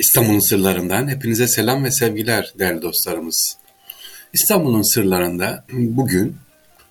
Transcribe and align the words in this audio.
İstanbul'un 0.00 0.48
sırlarından 0.48 1.08
hepinize 1.08 1.48
selam 1.48 1.84
ve 1.84 1.90
sevgiler 1.90 2.52
değerli 2.58 2.82
dostlarımız. 2.82 3.56
İstanbul'un 4.32 4.94
sırlarında 4.94 5.64
bugün 5.72 6.36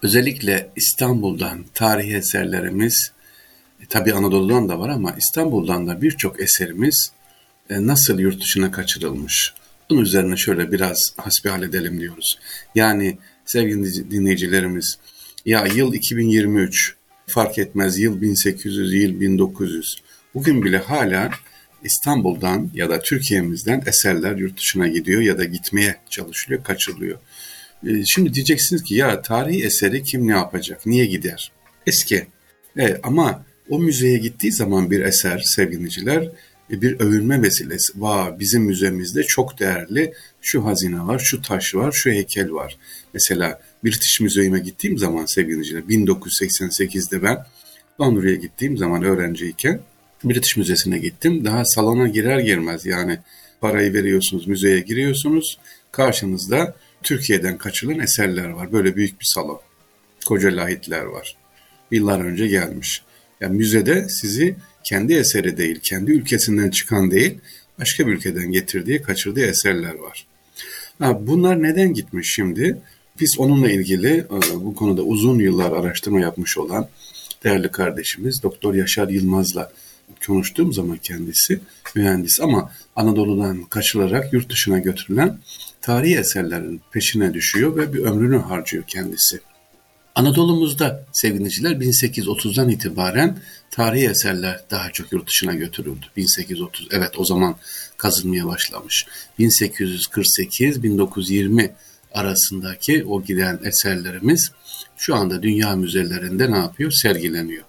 özellikle 0.03 0.69
İstanbul'dan 0.75 1.65
tarihi 1.73 2.15
eserlerimiz, 2.15 3.11
e, 3.81 3.85
tabi 3.85 4.13
Anadolu'dan 4.13 4.69
da 4.69 4.79
var 4.79 4.89
ama 4.89 5.15
İstanbul'dan 5.17 5.87
da 5.87 6.01
birçok 6.01 6.41
eserimiz 6.41 7.11
e, 7.69 7.87
nasıl 7.87 8.19
yurt 8.19 8.41
dışına 8.41 8.71
kaçırılmış. 8.71 9.53
Bunun 9.89 10.01
üzerine 10.01 10.37
şöyle 10.37 10.71
biraz 10.71 10.99
hasbihal 11.17 11.63
edelim 11.63 11.99
diyoruz. 11.99 12.39
Yani 12.75 13.17
sevgili 13.45 14.11
dinleyicilerimiz, 14.11 14.97
ya 15.45 15.65
yıl 15.65 15.93
2023 15.93 16.95
fark 17.27 17.57
etmez 17.57 17.99
yıl 17.99 18.21
1800, 18.21 18.93
yıl 18.93 19.19
1900. 19.19 20.01
Bugün 20.33 20.63
bile 20.63 20.77
hala 20.77 21.29
İstanbul'dan 21.83 22.71
ya 22.73 22.89
da 22.89 22.99
Türkiye'mizden 23.01 23.83
eserler 23.85 24.35
yurt 24.35 24.57
dışına 24.57 24.87
gidiyor 24.87 25.21
ya 25.21 25.37
da 25.37 25.43
gitmeye 25.43 25.95
çalışılıyor, 26.09 26.63
kaçırılıyor. 26.63 27.19
Ee, 27.87 28.05
şimdi 28.05 28.33
diyeceksiniz 28.33 28.83
ki 28.83 28.95
ya 28.95 29.21
tarihi 29.21 29.63
eseri 29.63 30.03
kim 30.03 30.27
ne 30.27 30.31
yapacak, 30.31 30.85
niye 30.85 31.05
gider? 31.05 31.51
Eski. 31.87 32.27
Evet, 32.77 32.99
ama 33.03 33.45
o 33.69 33.79
müzeye 33.79 34.17
gittiği 34.17 34.51
zaman 34.51 34.91
bir 34.91 34.99
eser 34.99 35.39
sevgiliciler 35.39 36.31
e, 36.71 36.81
bir 36.81 36.99
övünme 36.99 37.41
vesilesi. 37.41 38.01
Va 38.01 38.39
bizim 38.39 38.63
müzemizde 38.63 39.23
çok 39.23 39.59
değerli 39.59 40.13
şu 40.41 40.65
hazine 40.65 40.99
var, 40.99 41.19
şu 41.19 41.41
taş 41.41 41.75
var, 41.75 41.91
şu 41.91 42.09
heykel 42.09 42.51
var. 42.51 42.77
Mesela 43.13 43.61
British 43.83 44.19
Müzeyime 44.21 44.59
gittiğim 44.59 44.97
zaman 44.97 45.25
sevgiliciler 45.25 45.81
1988'de 45.81 47.23
ben 47.23 47.37
Londra'ya 48.01 48.35
gittiğim 48.35 48.77
zaman 48.77 49.03
öğrenciyken 49.03 49.79
British 50.23 50.57
Müzesi'ne 50.57 50.99
gittim. 50.99 51.45
Daha 51.45 51.65
salona 51.65 52.07
girer 52.07 52.39
girmez 52.39 52.85
yani 52.85 53.19
parayı 53.61 53.93
veriyorsunuz, 53.93 54.47
müzeye 54.47 54.79
giriyorsunuz. 54.79 55.59
Karşınızda 55.91 56.75
Türkiye'den 57.03 57.57
kaçırılan 57.57 57.99
eserler 57.99 58.49
var. 58.49 58.71
Böyle 58.71 58.95
büyük 58.95 59.19
bir 59.19 59.25
salon. 59.25 59.61
Koca 60.25 60.55
lahitler 60.55 61.03
var. 61.03 61.35
Yıllar 61.91 62.19
önce 62.19 62.47
gelmiş. 62.47 63.01
Yani 63.41 63.57
müzede 63.57 64.09
sizi 64.09 64.55
kendi 64.83 65.13
eseri 65.13 65.57
değil, 65.57 65.79
kendi 65.83 66.11
ülkesinden 66.11 66.69
çıkan 66.69 67.11
değil, 67.11 67.37
başka 67.79 68.07
bir 68.07 68.11
ülkeden 68.11 68.51
getirdiği, 68.51 69.01
kaçırdığı 69.01 69.45
eserler 69.45 69.95
var. 69.95 70.25
Ha, 70.99 71.27
bunlar 71.27 71.63
neden 71.63 71.93
gitmiş 71.93 72.33
şimdi? 72.35 72.77
Biz 73.19 73.39
onunla 73.39 73.71
ilgili 73.71 74.17
e, 74.17 74.55
bu 74.55 74.75
konuda 74.75 75.01
uzun 75.01 75.39
yıllar 75.39 75.71
araştırma 75.71 76.19
yapmış 76.19 76.57
olan 76.57 76.87
değerli 77.43 77.71
kardeşimiz 77.71 78.43
Doktor 78.43 78.73
Yaşar 78.73 79.09
Yılmaz'la 79.09 79.71
konuştuğum 80.27 80.73
zaman 80.73 80.97
kendisi 80.97 81.59
mühendis 81.95 82.41
ama 82.41 82.71
Anadolu'dan 82.95 83.63
kaçılarak 83.63 84.33
yurt 84.33 84.49
dışına 84.49 84.79
götürülen 84.79 85.39
tarihi 85.81 86.17
eserlerin 86.17 86.81
peşine 86.91 87.33
düşüyor 87.33 87.75
ve 87.75 87.93
bir 87.93 87.99
ömrünü 87.99 88.37
harcıyor 88.37 88.83
kendisi. 88.87 89.39
Anadolu'muzda 90.15 91.05
sevgiliciler 91.11 91.71
1830'dan 91.71 92.69
itibaren 92.69 93.39
tarihi 93.71 94.07
eserler 94.07 94.63
daha 94.71 94.91
çok 94.91 95.11
yurt 95.11 95.27
dışına 95.27 95.53
götürüldü. 95.53 96.05
1830 96.17 96.87
evet 96.91 97.19
o 97.19 97.25
zaman 97.25 97.55
kazınmaya 97.97 98.45
başlamış. 98.45 99.05
1848-1920 99.39 101.71
arasındaki 102.13 103.05
o 103.05 103.23
giden 103.23 103.59
eserlerimiz 103.63 104.51
şu 104.97 105.15
anda 105.15 105.43
dünya 105.43 105.75
müzelerinde 105.75 106.51
ne 106.51 106.57
yapıyor? 106.57 106.91
Sergileniyor. 106.91 107.63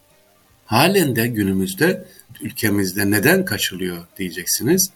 Halen 0.71 1.17
de 1.17 1.27
günümüzde 1.27 2.05
ülkemizde 2.41 3.11
neden 3.11 3.45
kaçılıyor 3.45 4.07
diyeceksiniz. 4.19 4.91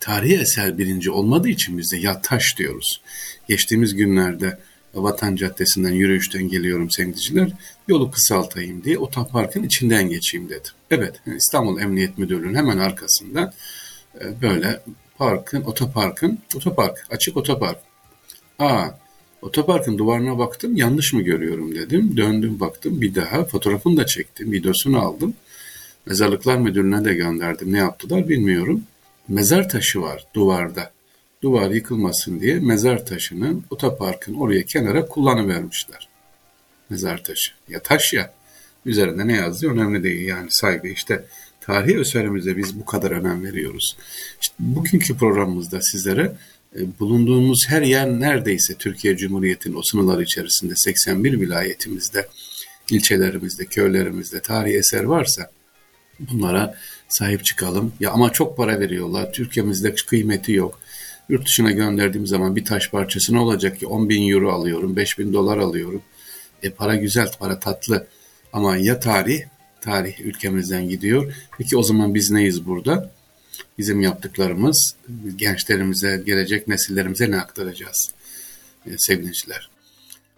Tarihi 0.00 0.40
eser 0.40 0.78
birinci 0.78 1.10
olmadığı 1.10 1.48
için 1.48 1.78
bizde 1.78 1.96
ya 1.96 2.22
taş 2.22 2.58
diyoruz. 2.58 3.00
Geçtiğimiz 3.48 3.94
günlerde 3.94 4.58
Vatan 4.94 5.36
Caddesi'nden 5.36 5.92
yürüyüşten 5.92 6.48
geliyorum 6.48 6.90
sevgiliciler. 6.90 7.50
Yolu 7.88 8.10
kısaltayım 8.10 8.84
diye 8.84 8.98
otoparkın 8.98 9.62
içinden 9.62 10.08
geçeyim 10.08 10.48
dedim. 10.48 10.72
Evet 10.90 11.20
İstanbul 11.26 11.80
Emniyet 11.80 12.18
Müdürlüğü'nün 12.18 12.54
hemen 12.54 12.78
arkasında 12.78 13.54
e, 14.20 14.42
böyle 14.42 14.80
parkın, 15.16 15.62
otoparkın, 15.62 16.38
otopark, 16.56 17.06
açık 17.10 17.36
otopark. 17.36 17.78
Aa, 18.58 18.88
otoparkın 19.42 19.98
duvarına 19.98 20.38
baktım 20.38 20.76
yanlış 20.76 21.12
mı 21.12 21.22
görüyorum 21.22 21.74
dedim. 21.74 22.16
Döndüm 22.16 22.60
baktım 22.60 23.00
bir 23.00 23.14
daha 23.14 23.44
fotoğrafını 23.44 23.96
da 23.96 24.06
çektim, 24.06 24.52
videosunu 24.52 24.98
aldım. 25.00 25.34
Mezarlıklar 26.06 26.56
Müdürlüğü'ne 26.56 27.04
de 27.04 27.14
gönderdim. 27.14 27.72
Ne 27.72 27.78
yaptılar 27.78 28.28
bilmiyorum. 28.28 28.82
Mezar 29.28 29.68
taşı 29.68 30.02
var 30.02 30.26
duvarda. 30.34 30.92
Duvar 31.42 31.70
yıkılmasın 31.70 32.40
diye 32.40 32.60
mezar 32.60 33.06
taşını 33.06 33.56
otoparkın 33.70 34.34
oraya 34.34 34.64
kenara 34.64 35.06
kullanıvermişler. 35.06 36.08
Mezar 36.90 37.24
taşı. 37.24 37.52
Ya 37.68 37.80
taş 37.80 38.12
ya. 38.12 38.34
Üzerinde 38.86 39.26
ne 39.26 39.32
yazdığı 39.32 39.68
önemli 39.68 40.02
değil 40.02 40.28
yani 40.28 40.46
saygı 40.50 40.88
işte 40.88 41.24
tarihi 41.60 42.00
eserimize 42.00 42.56
biz 42.56 42.80
bu 42.80 42.84
kadar 42.84 43.10
önem 43.10 43.44
veriyoruz. 43.44 43.96
İşte 44.40 44.54
bugünkü 44.58 45.16
programımızda 45.16 45.80
sizlere 45.82 46.32
bulunduğumuz 46.74 47.64
her 47.68 47.82
yer 47.82 48.08
neredeyse 48.08 48.74
Türkiye 48.74 49.16
Cumhuriyeti'nin 49.16 49.74
o 49.74 49.82
sınırlar 49.82 50.20
içerisinde 50.20 50.76
81 50.76 51.40
vilayetimizde, 51.40 52.28
ilçelerimizde, 52.90 53.64
köylerimizde 53.64 54.40
tarihi 54.40 54.76
eser 54.76 55.04
varsa 55.04 55.50
Bunlara 56.20 56.74
sahip 57.08 57.44
çıkalım. 57.44 57.92
Ya 58.00 58.10
ama 58.10 58.32
çok 58.32 58.56
para 58.56 58.80
veriyorlar. 58.80 59.32
Türkiye'mizde 59.32 59.94
kıymeti 59.94 60.52
yok. 60.52 60.80
Yurt 61.28 61.46
dışına 61.46 61.70
gönderdiğim 61.70 62.26
zaman 62.26 62.56
bir 62.56 62.64
taş 62.64 62.90
parçası 62.90 63.34
ne 63.34 63.38
olacak 63.38 63.80
ki 63.80 63.86
10 63.86 64.08
bin 64.08 64.32
euro 64.32 64.52
alıyorum, 64.52 64.96
5 64.96 65.18
bin 65.18 65.32
dolar 65.32 65.58
alıyorum. 65.58 66.02
E 66.62 66.70
para 66.70 66.96
güzel, 66.96 67.30
para 67.38 67.60
tatlı. 67.60 68.06
Ama 68.52 68.76
ya 68.76 69.00
tarih, 69.00 69.42
tarih 69.80 70.20
ülkemizden 70.20 70.88
gidiyor. 70.88 71.34
Peki 71.58 71.76
o 71.76 71.82
zaman 71.82 72.14
biz 72.14 72.30
neyiz 72.30 72.66
burada? 72.66 73.10
Bizim 73.78 74.00
yaptıklarımız 74.00 74.94
gençlerimize, 75.36 76.22
gelecek 76.26 76.68
nesillerimize 76.68 77.30
ne 77.30 77.36
aktaracağız 77.36 78.10
e, 78.86 78.90
sevgiliciler? 78.98 79.68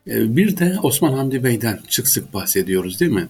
E, 0.06 0.36
bir 0.36 0.56
de 0.56 0.78
Osman 0.82 1.12
Hamdi 1.12 1.44
Bey'den 1.44 1.80
sık 1.90 2.08
sık 2.08 2.34
bahsediyoruz 2.34 3.00
değil 3.00 3.12
mi? 3.12 3.28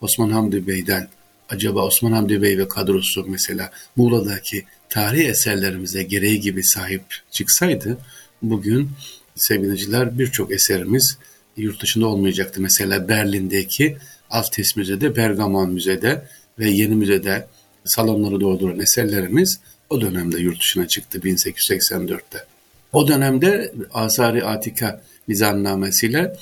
Osman 0.00 0.30
Hamdi 0.30 0.66
Bey'den 0.66 1.08
acaba 1.48 1.86
Osman 1.86 2.12
Hamdi 2.12 2.42
Bey 2.42 2.58
ve 2.58 2.68
kadrosu 2.68 3.24
mesela 3.28 3.70
Muğla'daki 3.96 4.64
tarihi 4.88 5.28
eserlerimize 5.28 6.02
gereği 6.02 6.40
gibi 6.40 6.64
sahip 6.64 7.02
çıksaydı 7.30 7.98
bugün 8.42 8.90
sevgiliciler 9.36 10.18
birçok 10.18 10.52
eserimiz 10.52 11.18
yurt 11.56 11.82
dışında 11.82 12.06
olmayacaktı. 12.06 12.60
Mesela 12.60 13.08
Berlin'deki 13.08 13.96
Altes 14.30 14.76
Müze'de, 14.76 15.16
Bergamon 15.16 15.70
Müze'de 15.70 16.26
ve 16.58 16.70
Yeni 16.70 16.94
Müze'de 16.94 17.46
salonları 17.84 18.40
dolduran 18.40 18.80
eserlerimiz 18.80 19.60
o 19.90 20.00
dönemde 20.00 20.40
yurt 20.40 20.60
dışına 20.60 20.88
çıktı 20.88 21.18
1884'te. 21.18 22.44
O 22.92 23.08
dönemde 23.08 23.72
Asari 23.92 24.44
Atika 24.44 25.02
nizamnamesiyle 25.28 26.36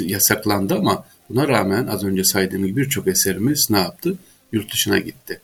yasaklandı 0.00 0.74
ama 0.74 1.06
buna 1.30 1.48
rağmen 1.48 1.86
az 1.86 2.04
önce 2.04 2.24
saydığım 2.24 2.66
gibi 2.66 2.80
birçok 2.80 3.08
eserimiz 3.08 3.66
ne 3.70 3.78
yaptı? 3.78 4.18
yurt 4.52 4.72
dışına 4.72 4.98
gitti. 4.98 5.40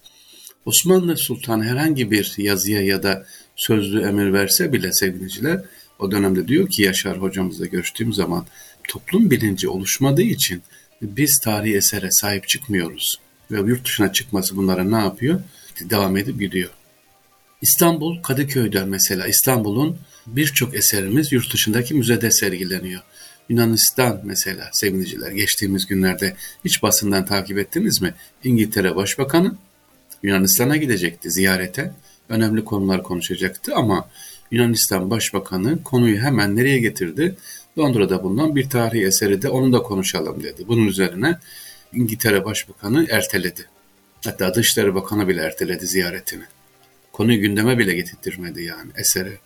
Osmanlı 0.64 1.16
Sultanı 1.16 1.64
herhangi 1.64 2.10
bir 2.10 2.34
yazıya 2.38 2.82
ya 2.82 3.02
da 3.02 3.26
sözlü 3.56 4.00
emir 4.00 4.32
verse 4.32 4.72
bile 4.72 4.92
sevgiliciler 4.92 5.64
o 5.98 6.10
dönemde 6.10 6.48
diyor 6.48 6.70
ki 6.70 6.82
Yaşar 6.82 7.18
hocamızla 7.18 7.66
görüştüğüm 7.66 8.12
zaman 8.12 8.46
toplum 8.88 9.30
bilinci 9.30 9.68
oluşmadığı 9.68 10.22
için 10.22 10.62
biz 11.02 11.40
tarihi 11.44 11.76
esere 11.76 12.08
sahip 12.10 12.48
çıkmıyoruz. 12.48 13.18
Ve 13.50 13.58
yurt 13.58 13.84
dışına 13.84 14.12
çıkması 14.12 14.56
bunlara 14.56 14.84
ne 14.84 14.96
yapıyor? 14.96 15.40
Devam 15.80 16.16
edip 16.16 16.40
gidiyor. 16.40 16.70
İstanbul, 17.62 18.22
Kadıköy'de 18.22 18.84
mesela 18.84 19.26
İstanbul'un 19.26 19.98
birçok 20.26 20.74
eserimiz 20.74 21.32
yurt 21.32 21.52
dışındaki 21.52 21.94
müzede 21.94 22.30
sergileniyor. 22.30 23.02
Yunanistan 23.48 24.20
mesela 24.24 24.70
sevgiliciler 24.72 25.30
geçtiğimiz 25.30 25.86
günlerde 25.86 26.36
hiç 26.64 26.82
basından 26.82 27.26
takip 27.26 27.58
ettiniz 27.58 28.02
mi? 28.02 28.14
İngiltere 28.44 28.96
Başbakanı 28.96 29.54
Yunanistan'a 30.22 30.76
gidecekti 30.76 31.30
ziyarete. 31.30 31.92
Önemli 32.28 32.64
konular 32.64 33.02
konuşacaktı 33.02 33.74
ama 33.74 34.08
Yunanistan 34.50 35.10
Başbakanı 35.10 35.82
konuyu 35.82 36.18
hemen 36.18 36.56
nereye 36.56 36.78
getirdi? 36.78 37.36
Londra'da 37.78 38.22
bulunan 38.22 38.56
bir 38.56 38.70
tarihi 38.70 39.04
eseri 39.04 39.42
de 39.42 39.48
onu 39.48 39.72
da 39.72 39.82
konuşalım 39.82 40.42
dedi. 40.42 40.64
Bunun 40.68 40.86
üzerine 40.86 41.38
İngiltere 41.92 42.44
Başbakanı 42.44 43.06
erteledi. 43.10 43.66
Hatta 44.24 44.54
Dışişleri 44.54 44.94
Bakanı 44.94 45.28
bile 45.28 45.40
erteledi 45.42 45.86
ziyaretini. 45.86 46.44
Konuyu 47.12 47.40
gündeme 47.40 47.78
bile 47.78 47.94
getirtmedi 47.94 48.62
yani 48.62 48.90
eseri. 48.96 49.38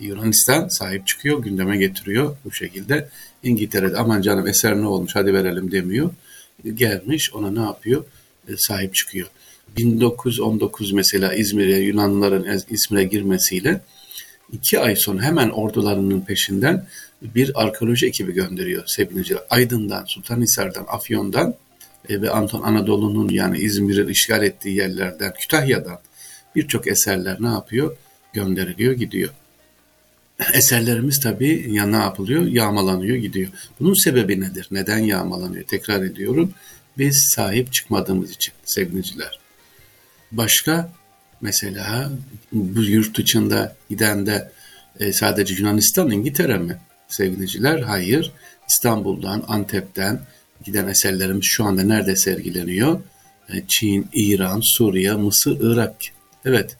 Yunanistan 0.00 0.68
sahip 0.68 1.06
çıkıyor, 1.06 1.42
gündeme 1.42 1.76
getiriyor 1.76 2.36
bu 2.44 2.52
şekilde. 2.52 3.08
İngiltere'de 3.42 3.96
aman 3.96 4.22
canım 4.22 4.46
eser 4.46 4.76
ne 4.76 4.86
olmuş 4.86 5.16
hadi 5.16 5.34
verelim 5.34 5.72
demiyor. 5.72 6.10
Gelmiş 6.74 7.34
ona 7.34 7.50
ne 7.50 7.60
yapıyor? 7.60 8.04
E, 8.48 8.52
sahip 8.56 8.94
çıkıyor. 8.94 9.26
1919 9.76 10.92
mesela 10.92 11.34
İzmir'e 11.34 11.78
Yunanlıların 11.78 12.60
İzmir'e 12.70 13.04
girmesiyle 13.04 13.80
iki 14.52 14.80
ay 14.80 14.96
sonra 14.96 15.22
hemen 15.22 15.50
ordularının 15.50 16.20
peşinden 16.20 16.86
bir 17.22 17.62
arkeoloji 17.62 18.06
ekibi 18.06 18.32
gönderiyor 18.32 18.82
sevgiliciler. 18.86 19.42
Aydın'dan, 19.50 20.04
Sultanhisar'dan, 20.04 20.84
Afyon'dan 20.88 21.54
ve 22.10 22.30
Anton 22.30 22.62
Anadolu'nun 22.62 23.28
yani 23.28 23.58
İzmir'in 23.58 24.08
işgal 24.08 24.42
ettiği 24.42 24.76
yerlerden, 24.76 25.32
Kütahya'dan 25.40 25.98
birçok 26.56 26.86
eserler 26.86 27.36
ne 27.40 27.48
yapıyor? 27.48 27.96
Gönderiliyor, 28.32 28.92
gidiyor. 28.92 29.30
Eserlerimiz 30.52 31.20
tabii 31.20 31.72
ya 31.72 31.86
ne 31.86 31.96
yapılıyor? 31.96 32.46
Yağmalanıyor, 32.46 33.16
gidiyor. 33.16 33.48
Bunun 33.80 33.94
sebebi 33.94 34.40
nedir? 34.40 34.68
Neden 34.70 34.98
yağmalanıyor? 34.98 35.64
Tekrar 35.64 36.02
ediyorum. 36.02 36.52
Biz 36.98 37.32
sahip 37.34 37.72
çıkmadığımız 37.72 38.30
için 38.30 38.52
sevgiliciler. 38.64 39.40
Başka 40.32 40.92
mesela 41.40 42.10
bu 42.52 42.82
yurt 42.82 43.18
dışında 43.18 43.76
giden 43.90 44.26
de 44.26 44.52
e, 45.00 45.12
sadece 45.12 45.54
Yunanistan, 45.54 46.10
İngiltere 46.10 46.58
mi 46.58 46.78
sevgiliciler? 47.08 47.80
Hayır. 47.80 48.32
İstanbul'dan, 48.68 49.44
Antep'ten 49.48 50.20
giden 50.64 50.88
eserlerimiz 50.88 51.44
şu 51.44 51.64
anda 51.64 51.82
nerede 51.82 52.16
sergileniyor? 52.16 53.00
E, 53.52 53.62
Çin, 53.68 54.08
İran, 54.12 54.60
Suriye, 54.64 55.12
Mısır, 55.12 55.58
Irak. 55.60 55.94
Evet, 56.44 56.76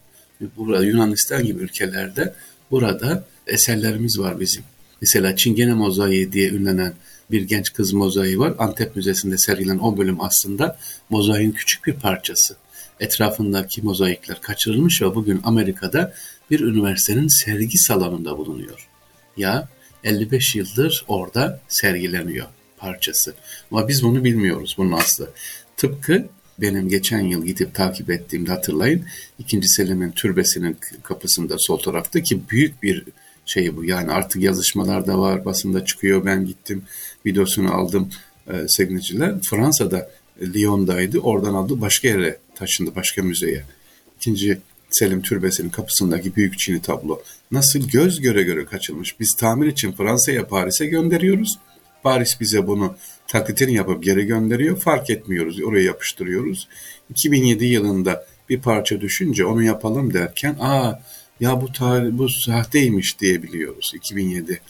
burada 0.57 0.85
Yunanistan 0.85 1.45
gibi 1.45 1.63
ülkelerde 1.63 2.35
burada 2.71 3.25
eserlerimiz 3.47 4.19
var 4.19 4.41
bizim. 4.41 4.63
Mesela 5.01 5.37
Çingene 5.37 5.75
mozaiği 5.75 6.33
diye 6.33 6.51
ünlenen 6.51 6.93
bir 7.31 7.43
genç 7.43 7.73
kız 7.73 7.93
mozaiği 7.93 8.39
var. 8.39 8.55
Antep 8.59 8.97
Müzesi'nde 8.97 9.39
sergilenen 9.39 9.79
o 9.79 9.97
bölüm 9.97 10.21
aslında 10.21 10.79
mozaiğin 11.11 11.53
küçük 11.53 11.87
bir 11.87 11.93
parçası. 11.93 12.57
Etrafındaki 13.01 13.83
mozaikler 13.83 14.41
kaçırılmış 14.41 15.03
ve 15.03 15.15
bugün 15.15 15.41
Amerika'da 15.45 16.15
bir 16.51 16.61
üniversitenin 16.61 17.45
sergi 17.45 17.79
salonunda 17.79 18.39
bulunuyor. 18.39 18.89
Ya 19.37 19.69
55 20.05 20.55
yıldır 20.55 21.05
orada 21.09 21.61
sergileniyor 21.69 22.47
parçası. 22.81 23.35
Ama 23.71 23.89
biz 23.89 24.03
bunu 24.03 24.25
bilmiyoruz 24.25 24.75
bunun 24.79 24.93
aslı. 24.93 25.31
Tıpkı 25.77 26.29
benim 26.59 26.89
geçen 26.89 27.21
yıl 27.21 27.47
gidip 27.47 27.75
takip 27.75 28.11
ettiğimde 28.11 28.51
hatırlayın. 28.51 29.05
2. 29.39 29.69
Selim'in 29.69 30.11
türbesinin 30.11 30.77
kapısında 31.03 31.55
sol 31.59 31.79
tarafta 31.79 32.23
ki 32.23 32.41
büyük 32.51 32.83
bir 32.83 33.05
şey 33.47 33.77
bu. 33.77 33.85
Yani 33.85 34.13
artık 34.13 34.43
yazışmalar 34.43 35.07
da 35.07 35.19
var, 35.19 35.45
basında 35.45 35.85
çıkıyor. 35.85 36.25
Ben 36.25 36.47
gittim, 36.47 36.83
videosunu 37.27 37.75
aldım 37.75 38.11
e, 38.49 38.69
sevgiliciler. 38.69 39.41
Fransa'da 39.51 40.11
Lyon'daydı. 40.55 41.19
Oradan 41.19 41.55
aldı 41.55 41.81
başka 41.81 42.09
yere 42.09 42.39
taşındı, 42.55 42.95
başka 42.95 43.23
müzeye. 43.23 43.65
İkinci 44.17 44.59
Selim 44.91 45.23
Türbesi'nin 45.23 45.71
kapısındaki 45.71 46.37
büyük 46.37 46.59
Çin'i 46.59 46.83
tablo. 46.83 47.23
Nasıl 47.51 47.89
göz 47.89 48.21
göre 48.21 48.43
göre 48.43 48.65
kaçılmış. 48.65 49.21
Biz 49.21 49.35
tamir 49.39 49.67
için 49.67 49.93
Fransa'ya, 49.93 50.49
Paris'e 50.49 50.87
gönderiyoruz. 50.87 51.59
Paris 52.03 52.41
bize 52.41 52.67
bunu 52.67 52.95
taklitini 53.27 53.75
yapıp 53.75 54.03
geri 54.03 54.27
gönderiyor. 54.27 54.81
Fark 54.81 55.11
etmiyoruz. 55.11 55.63
Oraya 55.63 55.85
yapıştırıyoruz. 55.85 56.69
2007 57.11 57.65
yılında 57.65 58.27
bir 58.49 58.61
parça 58.61 59.01
düşünce 59.01 59.45
onu 59.45 59.63
yapalım 59.63 60.15
derken 60.15 60.57
aa 60.61 60.93
ya 61.41 61.61
bu 61.61 61.73
tarih 61.73 62.11
bu 62.13 62.29
sahteymiş 62.29 63.21
diyebiliyoruz 63.21 63.93
2007. 63.95 64.61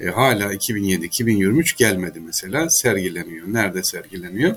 E, 0.00 0.06
hala 0.06 0.54
2007-2023 0.54 1.78
gelmedi 1.78 2.20
mesela 2.20 2.70
sergileniyor. 2.70 3.52
Nerede 3.52 3.82
sergileniyor? 3.84 4.56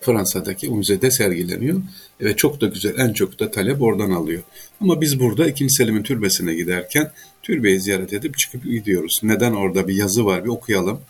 Fransa'daki 0.00 0.70
müzede 0.70 1.10
sergileniyor. 1.10 1.82
Ve 2.20 2.36
çok 2.36 2.60
da 2.60 2.66
güzel, 2.66 2.98
en 2.98 3.12
çok 3.12 3.40
da 3.40 3.50
talep 3.50 3.82
oradan 3.82 4.10
alıyor. 4.10 4.42
Ama 4.80 5.00
biz 5.00 5.20
burada 5.20 5.46
2. 5.46 5.70
Selim'in 5.70 6.02
türbesine 6.02 6.54
giderken 6.54 7.12
türbeyi 7.42 7.80
ziyaret 7.80 8.12
edip 8.12 8.38
çıkıp 8.38 8.64
gidiyoruz. 8.64 9.20
Neden 9.22 9.52
orada 9.52 9.88
bir 9.88 9.94
yazı 9.94 10.24
var 10.24 10.44
bir 10.44 10.48
okuyalım. 10.48 11.00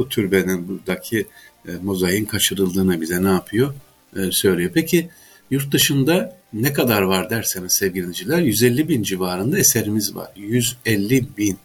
Bu 0.00 0.08
türbenin 0.08 0.68
buradaki 0.68 1.26
e, 1.68 1.72
mozaiğin 1.82 2.24
kaçırıldığını 2.24 3.00
bize 3.00 3.22
ne 3.22 3.28
yapıyor? 3.28 3.74
E, 4.16 4.20
söylüyor. 4.30 4.70
Peki 4.74 5.08
yurt 5.50 5.72
dışında 5.72 6.36
ne 6.52 6.72
kadar 6.72 7.02
var 7.02 7.30
derseniz 7.30 7.74
sevgili 7.74 8.02
dinleyiciler 8.02 8.38
150 8.38 8.88
bin 8.88 9.02
civarında 9.02 9.58
eserimiz 9.58 10.14
var. 10.14 10.28
150 10.36 11.36
bin 11.36 11.58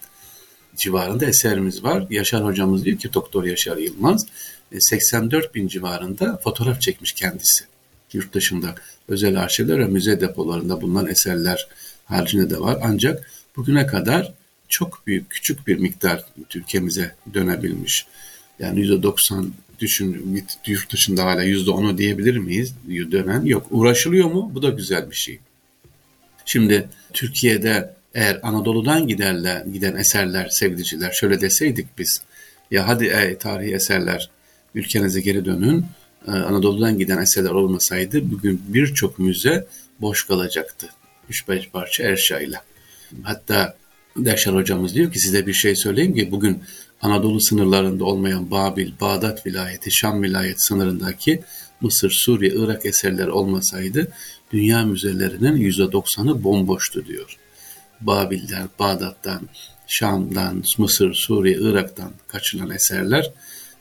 civarında 0.76 1.26
eserimiz 1.26 1.84
var. 1.84 2.06
Yaşar 2.10 2.44
hocamız 2.44 2.84
diyor 2.84 2.98
ki 2.98 3.14
Doktor 3.14 3.44
Yaşar 3.44 3.76
Yılmaz 3.76 4.26
84 4.78 5.44
e, 5.44 5.54
bin 5.54 5.68
civarında 5.68 6.40
fotoğraf 6.44 6.80
çekmiş 6.80 7.12
kendisi. 7.12 7.64
Yurt 8.12 8.34
dışında 8.34 8.74
özel 9.08 9.40
arşivler 9.40 9.78
ve 9.78 9.86
müze 9.86 10.20
depolarında 10.20 10.80
bulunan 10.80 11.06
eserler 11.06 11.68
haricinde 12.04 12.50
de 12.50 12.60
var. 12.60 12.78
Ancak 12.82 13.30
bugüne 13.56 13.86
kadar 13.86 14.34
çok 14.68 15.06
büyük, 15.06 15.30
küçük 15.30 15.66
bir 15.66 15.78
miktar 15.78 16.24
ülkemize 16.54 17.14
dönebilmiş. 17.34 18.06
Yani 18.58 18.80
%90 18.80 19.48
düşün, 19.80 20.44
yurt 20.66 20.92
dışında 20.92 21.24
hala 21.24 21.44
%10'u 21.44 21.98
diyebilir 21.98 22.38
miyiz? 22.38 22.74
Dönen 22.88 23.44
yok. 23.44 23.66
Uğraşılıyor 23.70 24.30
mu? 24.30 24.50
Bu 24.54 24.62
da 24.62 24.68
güzel 24.68 25.10
bir 25.10 25.16
şey. 25.16 25.38
Şimdi 26.44 26.88
Türkiye'de 27.12 27.94
eğer 28.14 28.40
Anadolu'dan 28.42 29.08
giderler, 29.08 29.66
giden 29.66 29.96
eserler, 29.96 30.48
sevgiliciler 30.48 31.12
şöyle 31.12 31.40
deseydik 31.40 31.86
biz, 31.98 32.22
ya 32.70 32.88
hadi 32.88 33.04
ey, 33.04 33.38
tarihi 33.38 33.74
eserler 33.74 34.30
ülkenize 34.74 35.20
geri 35.20 35.44
dönün, 35.44 35.86
ee, 36.28 36.30
Anadolu'dan 36.30 36.98
giden 36.98 37.18
eserler 37.18 37.50
olmasaydı 37.50 38.30
bugün 38.30 38.62
birçok 38.68 39.18
müze 39.18 39.66
boş 40.00 40.26
kalacaktı. 40.26 40.88
3-5 41.30 41.70
parça 41.70 42.04
erşayla. 42.04 42.62
Hatta 43.22 43.76
Deşer 44.16 44.52
hocamız 44.52 44.94
diyor 44.94 45.12
ki 45.12 45.20
size 45.20 45.46
bir 45.46 45.52
şey 45.52 45.76
söyleyeyim 45.76 46.14
ki 46.14 46.30
bugün 46.30 46.62
Anadolu 47.02 47.40
sınırlarında 47.40 48.04
olmayan 48.04 48.50
Babil, 48.50 48.92
Bağdat 49.00 49.46
vilayeti, 49.46 49.90
Şam 49.92 50.22
vilayeti 50.22 50.60
sınırındaki 50.60 51.42
Mısır, 51.80 52.10
Suriye, 52.10 52.52
Irak 52.54 52.86
eserleri 52.86 53.30
olmasaydı 53.30 54.12
dünya 54.52 54.84
müzelerinin 54.84 55.56
%90'ı 55.56 56.44
bomboştu 56.44 57.06
diyor. 57.06 57.36
Babil'den, 58.00 58.68
Bağdat'tan, 58.78 59.40
Şam'dan, 59.86 60.62
Mısır, 60.78 61.14
Suriye, 61.14 61.56
Irak'tan 61.60 62.12
kaçılan 62.28 62.70
eserler 62.70 63.30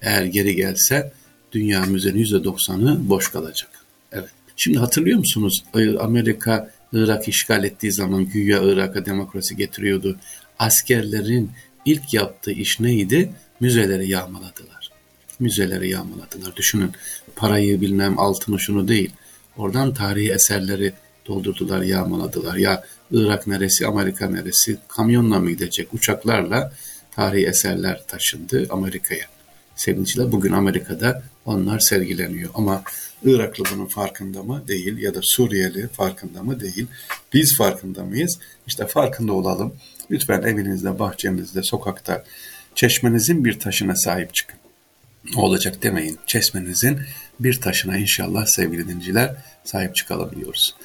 eğer 0.02 0.26
geri 0.26 0.56
gelse 0.56 1.14
dünya 1.52 1.86
müzenin 1.86 2.24
%90'ı 2.24 3.10
boş 3.10 3.32
kalacak. 3.32 3.70
Evet. 4.12 4.30
Şimdi 4.56 4.78
hatırlıyor 4.78 5.18
musunuz? 5.18 5.64
Amerika 6.00 6.72
Irak 6.96 7.28
işgal 7.28 7.64
ettiği 7.64 7.92
zaman 7.92 8.26
güya 8.26 8.60
Irak'a 8.64 9.06
demokrasi 9.06 9.56
getiriyordu. 9.56 10.18
Askerlerin 10.60 11.52
ilk 11.86 12.14
yaptığı 12.14 12.52
iş 12.52 12.80
neydi? 12.80 13.32
Müzeleri 13.60 14.10
yağmaladılar. 14.10 14.90
Müzeleri 15.40 15.90
yağmaladılar. 15.90 16.56
Düşünün 16.56 16.92
parayı 17.36 17.82
bilmem 17.82 18.20
altını 18.20 18.60
şunu 18.60 18.88
değil. 18.88 19.12
Oradan 19.58 19.94
tarihi 19.94 20.32
eserleri 20.32 20.94
doldurdular, 21.28 21.82
yağmaladılar. 21.82 22.56
Ya 22.56 22.84
Irak 23.12 23.48
neresi, 23.48 23.88
Amerika 23.88 24.30
neresi? 24.30 24.78
Kamyonla 24.88 25.40
mı 25.40 25.50
gidecek? 25.50 25.94
Uçaklarla 25.94 26.74
tarihi 27.16 27.46
eserler 27.46 28.04
taşındı 28.08 28.68
Amerika'ya. 28.70 29.26
Sevinçle 29.76 30.32
bugün 30.32 30.52
Amerika'da 30.52 31.24
onlar 31.46 31.80
sergileniyor. 31.80 32.50
Ama 32.54 32.84
Iraklı 33.24 33.64
bunun 33.74 33.86
farkında 33.86 34.44
mı? 34.44 34.68
Değil. 34.68 34.98
Ya 34.98 35.16
da 35.16 35.20
Suriyeli 35.24 35.88
farkında 35.88 36.44
mı? 36.44 36.60
Değil. 36.60 36.88
Biz 37.34 37.58
farkında 37.58 38.04
mıyız? 38.04 38.40
İşte 38.68 38.88
farkında 38.88 39.34
olalım. 39.34 39.76
Lütfen 40.12 40.42
evinizde, 40.42 41.00
bahçenizde, 41.00 41.64
sokakta 41.64 42.24
çeşmenizin 42.76 43.46
bir 43.46 43.60
taşına 43.60 43.96
sahip 43.96 44.34
çıkın. 44.34 44.60
Ne 45.36 45.42
olacak 45.42 45.84
demeyin. 45.84 46.20
Çeşmenizin 46.28 47.00
bir 47.40 47.62
taşına 47.62 47.98
inşallah 47.98 48.46
sevgili 48.46 48.88
dinciler 48.88 49.36
sahip 49.64 49.96
çıkalım 49.96 50.36
diyoruz. 50.36 50.76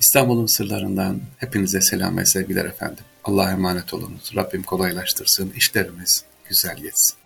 İstanbul'un 0.00 0.56
sırlarından 0.56 1.20
hepinize 1.38 1.80
selam 1.80 2.18
ve 2.18 2.26
sevgiler 2.26 2.64
efendim. 2.64 3.04
Allah'a 3.24 3.50
emanet 3.50 3.94
olunuz. 3.94 4.32
Rabbim 4.36 4.62
kolaylaştırsın. 4.62 5.52
İşlerimiz 5.56 6.24
güzel 6.48 6.76
geçsin. 6.76 7.19